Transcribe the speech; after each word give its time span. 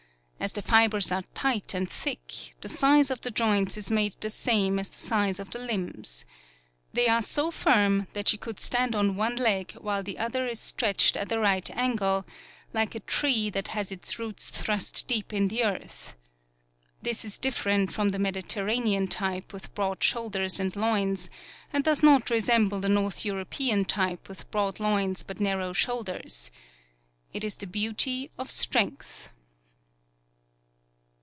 As 0.43 0.53
the 0.53 0.63
fibers 0.63 1.11
are 1.11 1.21
tight 1.35 1.75
and 1.75 1.87
thick, 1.87 2.55
the 2.61 2.67
size 2.67 3.11
of 3.11 3.21
the 3.21 3.29
joints 3.29 3.77
is 3.77 3.91
made 3.91 4.15
the 4.21 4.29
same 4.31 4.79
as 4.79 4.89
the 4.89 4.97
size 4.97 5.39
of 5.39 5.51
the 5.51 5.59
limbs. 5.59 6.25
They 6.93 7.07
are 7.07 7.21
so 7.21 7.51
firm 7.51 8.07
that 8.13 8.27
she 8.29 8.37
could 8.37 8.59
stand 8.59 8.95
on 8.95 9.15
one 9.15 9.35
leg 9.35 9.73
while 9.73 10.01
the 10.01 10.17
other 10.17 10.47
is 10.47 10.59
stretched 10.59 11.15
at 11.15 11.31
a 11.31 11.37
right 11.37 11.69
angle, 11.77 12.25
like 12.73 12.95
a 12.95 13.01
tree 13.01 13.51
that 13.51 13.67
has 13.69 13.91
its 13.91 14.17
roots 14.17 14.49
thrust 14.49 15.05
deep 15.05 15.31
in 15.31 15.49
the 15.49 15.63
earth. 15.63 16.15
This 17.03 17.23
is 17.23 17.37
different 17.37 17.93
from 17.93 18.09
the 18.09 18.17
Mediterranean 18.17 19.07
type 19.09 19.53
with 19.53 19.71
broad 19.75 20.01
shoul 20.03 20.31
ders 20.31 20.59
and 20.59 20.75
loins, 20.75 21.29
and 21.71 21.83
does 21.83 22.01
not 22.01 22.31
resemble 22.31 22.79
the 22.79 22.89
North 22.89 23.23
European 23.23 23.85
type 23.85 24.27
with 24.27 24.49
broad 24.49 24.79
loins, 24.79 25.21
but 25.21 25.39
narrow 25.39 25.71
shoulders* 25.71 26.49
It 27.31 27.43
is 27.43 27.55
the 27.57 27.67
beauty 27.67 28.31
of 28.39 28.49
strength." 28.49 29.27